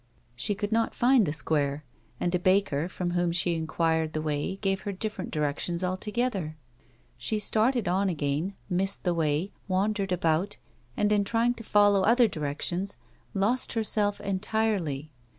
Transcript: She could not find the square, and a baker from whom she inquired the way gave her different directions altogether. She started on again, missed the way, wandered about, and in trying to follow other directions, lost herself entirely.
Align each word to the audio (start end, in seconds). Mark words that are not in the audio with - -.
She 0.35 0.55
could 0.55 0.71
not 0.71 0.95
find 0.95 1.27
the 1.27 1.31
square, 1.31 1.83
and 2.19 2.33
a 2.33 2.39
baker 2.39 2.89
from 2.89 3.11
whom 3.11 3.31
she 3.31 3.53
inquired 3.53 4.13
the 4.13 4.21
way 4.23 4.55
gave 4.55 4.81
her 4.81 4.91
different 4.91 5.29
directions 5.29 5.83
altogether. 5.83 6.57
She 7.19 7.37
started 7.37 7.87
on 7.87 8.09
again, 8.09 8.55
missed 8.67 9.03
the 9.03 9.13
way, 9.13 9.51
wandered 9.67 10.11
about, 10.11 10.57
and 10.97 11.11
in 11.11 11.23
trying 11.23 11.53
to 11.53 11.63
follow 11.63 12.01
other 12.01 12.27
directions, 12.27 12.97
lost 13.35 13.73
herself 13.73 14.19
entirely. 14.19 15.11